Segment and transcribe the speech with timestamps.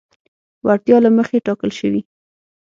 [0.65, 2.01] وړتیا له مخې ټاکل شوي.